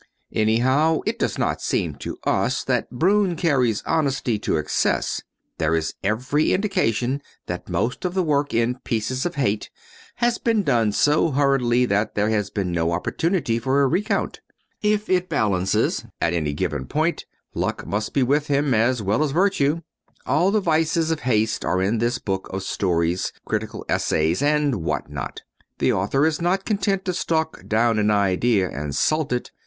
Anyhow, 0.33 1.01
it 1.05 1.19
does 1.19 1.37
not 1.37 1.61
seem 1.61 1.93
to 1.97 2.17
us 2.23 2.63
that 2.63 2.89
Broun 2.89 3.35
carries 3.35 3.83
honesty 3.85 4.39
to 4.39 4.57
excess. 4.57 5.21
There 5.59 5.75
is 5.75 5.93
every 6.03 6.53
indication 6.53 7.21
that 7.45 7.69
most 7.69 8.03
of 8.03 8.15
the 8.15 8.23
work 8.23 8.51
in 8.51 8.79
"Pieces 8.83 9.27
of 9.27 9.35
Hate" 9.35 9.69
has 10.15 10.39
been 10.39 10.63
done 10.63 10.91
so 10.91 11.29
hurriedly 11.29 11.85
that 11.85 12.15
there 12.15 12.31
has 12.31 12.49
been 12.49 12.71
no 12.71 12.91
opportunity 12.93 13.59
for 13.59 13.83
a 13.83 13.87
recount. 13.87 14.41
If 14.81 15.07
it 15.07 15.29
balances 15.29 16.03
at 16.19 16.33
any 16.33 16.55
given 16.55 16.87
point 16.87 17.27
luck 17.53 17.85
must 17.85 18.11
be 18.11 18.23
with 18.23 18.47
him 18.47 18.73
as 18.73 19.03
well 19.03 19.23
as 19.23 19.29
virtue. 19.29 19.81
All 20.25 20.49
the 20.49 20.61
vices 20.61 21.11
of 21.11 21.19
haste 21.19 21.63
are 21.63 21.79
in 21.79 21.99
this 21.99 22.17
book 22.17 22.49
of 22.51 22.63
stories, 22.63 23.31
critical 23.45 23.85
essays 23.87 24.41
and 24.41 24.81
what 24.81 25.11
not. 25.11 25.43
The 25.77 25.93
author 25.93 26.25
is 26.25 26.41
not 26.41 26.65
content 26.65 27.05
to 27.05 27.13
stalk 27.13 27.67
down 27.67 27.99
an 27.99 28.09
idea 28.09 28.67
and 28.67 28.95
salt 28.95 29.31
it. 29.31 29.51